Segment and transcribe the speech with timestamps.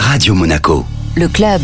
[0.00, 0.84] Radio Monaco.
[1.14, 1.60] Le club.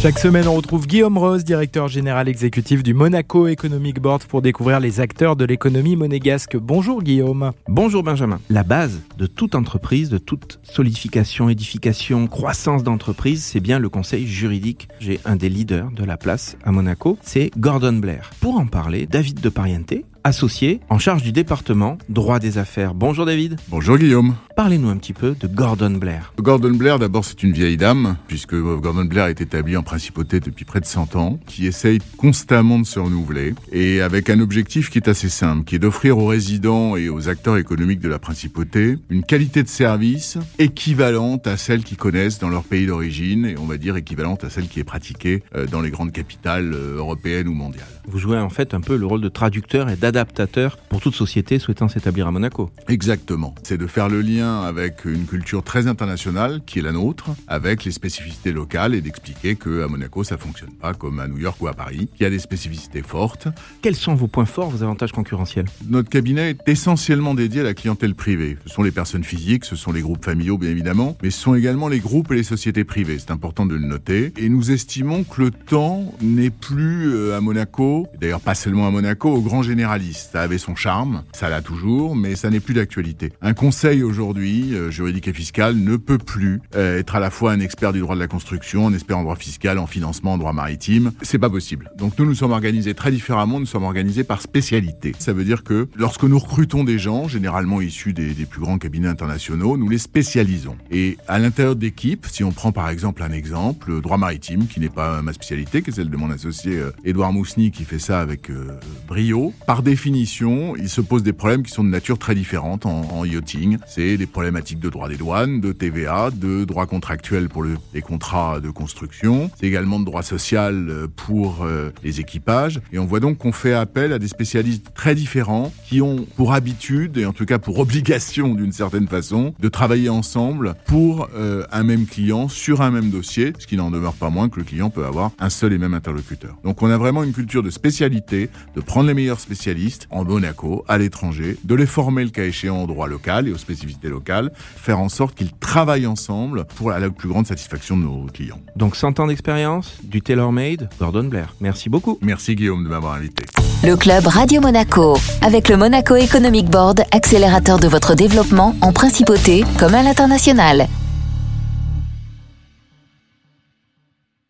[0.00, 4.80] Chaque semaine, on retrouve Guillaume Rose, directeur général exécutif du Monaco Economic Board, pour découvrir
[4.80, 6.56] les acteurs de l'économie monégasque.
[6.56, 7.52] Bonjour Guillaume.
[7.68, 8.40] Bonjour Benjamin.
[8.48, 14.26] La base de toute entreprise, de toute solidification, édification, croissance d'entreprise, c'est bien le conseil
[14.26, 14.88] juridique.
[15.00, 18.30] J'ai un des leaders de la place à Monaco, c'est Gordon Blair.
[18.40, 19.92] Pour en parler, David de Pariente,
[20.24, 22.94] associé en charge du département droit des affaires.
[22.94, 23.56] Bonjour David.
[23.68, 24.34] Bonjour Guillaume.
[24.60, 26.34] Parlez-nous un petit peu de Gordon Blair.
[26.38, 30.66] Gordon Blair, d'abord, c'est une vieille dame, puisque Gordon Blair est établi en principauté depuis
[30.66, 34.98] près de 100 ans, qui essaye constamment de se renouveler, et avec un objectif qui
[34.98, 38.98] est assez simple, qui est d'offrir aux résidents et aux acteurs économiques de la principauté
[39.08, 43.64] une qualité de service équivalente à celle qu'ils connaissent dans leur pays d'origine, et on
[43.64, 47.48] va dire équivalente à celle qui est pratiquée euh, dans les grandes capitales euh, européennes
[47.48, 47.86] ou mondiales.
[48.06, 51.58] Vous jouez en fait un peu le rôle de traducteur et d'adaptateur pour toute société
[51.58, 52.70] souhaitant s'établir à Monaco.
[52.88, 53.54] Exactement.
[53.62, 57.84] C'est de faire le lien avec une culture très internationale qui est la nôtre, avec
[57.84, 61.56] les spécificités locales et d'expliquer que à Monaco ça fonctionne pas comme à New York
[61.60, 63.48] ou à Paris, qu'il y a des spécificités fortes.
[63.82, 65.66] Quels sont vos points forts, vos avantages concurrentiels?
[65.88, 68.58] Notre cabinet est essentiellement dédié à la clientèle privée.
[68.66, 71.54] Ce sont les personnes physiques, ce sont les groupes familiaux bien évidemment, mais ce sont
[71.54, 73.18] également les groupes et les sociétés privées.
[73.18, 74.32] C'est important de le noter.
[74.36, 78.90] Et nous estimons que le temps n'est plus euh, à Monaco, d'ailleurs pas seulement à
[78.90, 79.62] Monaco, au grand
[80.12, 83.32] Ça avait son charme, ça l'a toujours, mais ça n'est plus d'actualité.
[83.42, 87.52] Un conseil aujourd'hui, euh, juridique et fiscal, ne peut plus euh, être à la fois
[87.52, 90.38] un expert du droit de la construction, un expert en droit fiscal, en financement, en
[90.38, 91.12] droit maritime.
[91.22, 91.90] C'est pas possible.
[91.96, 95.12] Donc nous nous sommes organisés très différemment, nous sommes organisés par spécialité.
[95.18, 98.78] Ça veut dire que lorsque nous recrutons des gens, généralement issus des, des plus grands
[98.78, 100.76] cabinets internationaux, nous les spécialisons.
[100.90, 104.80] Et à l'intérieur d'équipes, si on prend par exemple un exemple, le droit maritime, qui
[104.80, 107.98] n'est pas ma spécialité, qui est celle de mon associé euh, Édouard Mousny, qui fait
[107.98, 112.16] ça avec euh, brio, par définition, il se pose des problèmes qui sont de nature
[112.16, 113.76] très différente en, yachting.
[113.88, 118.00] C'est des problématiques de droit des douanes, de TVA, de droit contractuel pour le- les
[118.00, 119.50] contrats de construction.
[119.58, 122.80] C'est également de droit social euh, pour euh, les équipages.
[122.92, 126.52] Et on voit donc qu'on fait appel à des spécialistes très différents qui ont pour
[126.52, 131.64] habitude, et en tout cas pour obligation d'une certaine façon, de travailler ensemble pour euh,
[131.72, 134.64] un même client sur un même dossier, ce qui n'en demeure pas moins que le
[134.64, 136.56] client peut avoir un seul et même interlocuteur.
[136.62, 139.40] Donc on a vraiment une culture de spécialité, de prendre les meilleurs
[139.80, 143.52] spécialistes en Monaco, à l'étranger, de les former le cas échéant au droit local et
[143.52, 148.02] aux spécificités locales, faire en sorte qu'ils travaillent ensemble pour la plus grande satisfaction de
[148.02, 148.60] nos clients.
[148.76, 151.54] Donc 100 ans d'expérience, du tailor-made, Gordon Blair.
[151.60, 152.18] Merci beaucoup.
[152.20, 153.44] Merci Guillaume de m'avoir invité.
[153.82, 155.16] Le club Radio Monaco.
[155.42, 160.86] Avec le Monaco Economic Board, accélérateur de votre développement en principauté comme à l'international.